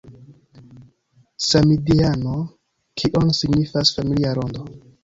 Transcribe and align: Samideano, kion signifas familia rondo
Samideano, 1.47 2.35
kion 3.03 3.27
signifas 3.43 3.95
familia 4.01 4.35
rondo 4.43 4.69